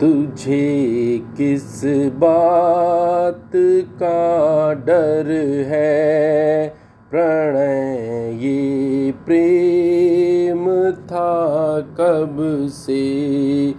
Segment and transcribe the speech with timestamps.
[0.00, 1.82] तुझे किस
[2.14, 3.50] बात
[4.02, 5.30] का डर
[5.66, 6.68] है?
[7.10, 13.74] प्रणय, ये प्रेम था कब से?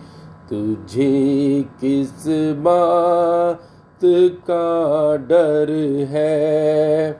[0.49, 2.23] तुझे किस
[2.57, 3.61] बात
[4.49, 5.71] का डर
[6.09, 7.11] है?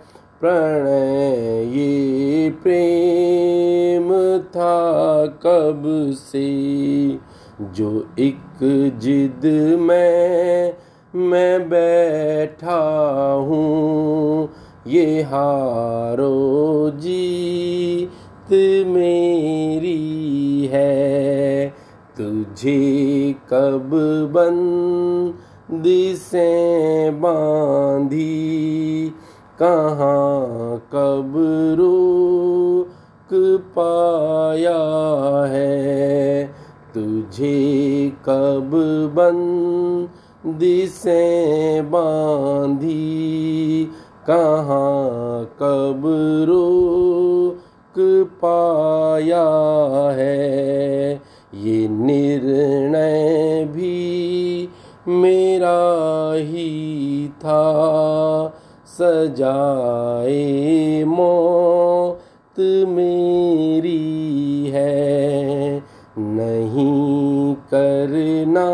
[0.42, 6.56] प्रणय, ये प्रेम था कब से?
[7.62, 8.60] जो एक
[9.00, 9.42] जिद
[9.80, 10.74] में
[11.16, 12.80] मैं बैठा
[13.34, 14.50] हूँ,
[14.88, 18.52] ये हारो जीत
[18.88, 21.74] मेरी है।
[22.18, 23.90] तुझे कब
[24.34, 29.14] बंदी से बांधी,
[29.60, 31.34] कहाँ कब
[31.80, 33.30] रोक
[33.78, 34.78] पाया
[35.54, 35.85] है?
[37.26, 38.72] तुझे कब
[39.16, 43.88] बंदी से बांधी?
[44.28, 49.48] कहाँ कब रोक पाया
[50.12, 51.22] है?
[51.54, 54.70] ये निर्णय भी
[55.08, 58.54] मेरा ही था।
[58.88, 65.35] सजाए मौत मेरी है।
[67.74, 68.68] करना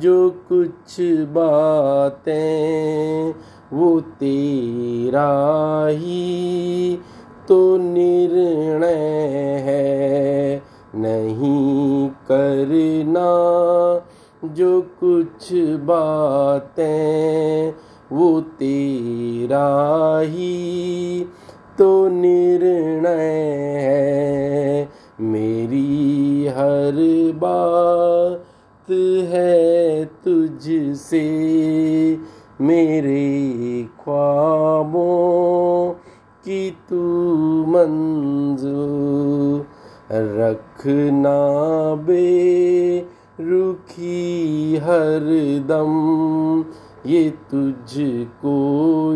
[0.00, 0.18] जो
[0.48, 0.96] कुछ
[1.34, 3.34] बातें
[3.72, 5.30] वो तेरा
[5.90, 6.98] ही
[7.48, 8.94] तो निर्णय
[9.66, 10.62] है।
[10.94, 13.28] नहीं करना
[14.54, 15.52] जो कुछ
[15.86, 17.72] बातें
[18.12, 19.68] वो तेरा
[20.20, 21.24] ही
[21.78, 23.59] तो निर्णय
[27.30, 28.90] बात
[29.28, 31.30] है तुझसे,
[32.60, 35.92] मेरे ख्वाबों
[36.44, 37.24] की तू
[37.68, 39.66] मंजूर
[40.12, 41.38] रखना
[41.94, 42.98] बे
[43.40, 45.20] रुखी हर
[45.68, 46.64] दम।
[47.06, 48.56] ये तुझको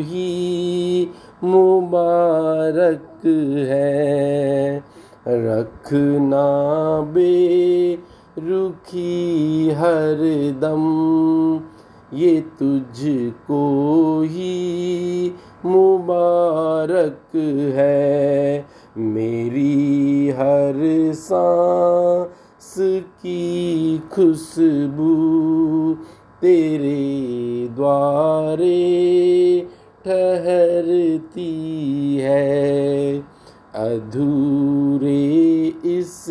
[0.01, 1.11] ही
[1.45, 3.27] मुबारक
[3.69, 4.85] है।
[5.29, 7.74] रखना बे
[8.49, 10.21] रुखी हर
[10.61, 10.85] दम,
[12.19, 13.63] ये तुझको
[14.27, 15.33] ही
[15.65, 17.37] मुबारक
[17.75, 18.67] है।
[18.99, 20.81] मेरी हर
[21.15, 22.75] सांस
[23.23, 25.15] की खुशबू
[26.43, 28.81] तेरे द्वारे
[30.05, 31.53] ठहरती
[32.17, 33.19] है।
[33.75, 35.23] अधूरे
[35.85, 36.25] इस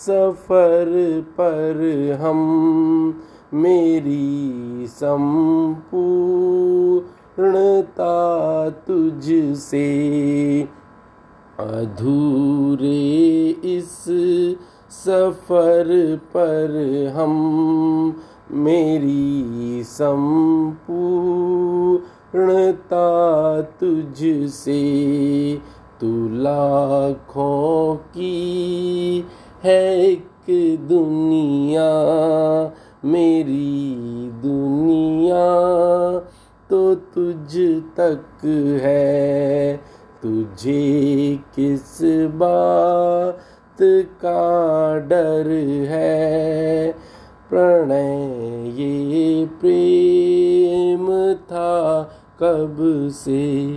[0.00, 0.90] सफ़र
[1.38, 1.80] पर
[2.20, 2.38] हम
[3.54, 5.88] मेरी संपूर्णता
[8.86, 9.88] तुझसे
[11.60, 12.90] अधूरे
[13.68, 13.96] इस
[14.94, 15.90] सफ़र
[16.36, 16.76] पर
[17.16, 17.34] हम
[18.60, 20.70] मेरी संपूर्णता
[23.80, 24.80] तुझसे
[26.00, 26.10] तू
[26.42, 28.30] लाखों की
[29.64, 31.90] है एक दुनिया,
[33.04, 35.46] मेरी दुनिया
[36.70, 37.56] तो तुझ
[37.96, 38.44] तक
[38.82, 39.76] है।
[40.22, 41.98] तुझे किस
[42.34, 43.38] बात
[44.22, 45.48] का डर
[45.88, 46.92] है?
[47.50, 52.02] प्रणय, ये प्रेम था
[52.42, 52.76] कब
[53.12, 53.70] से?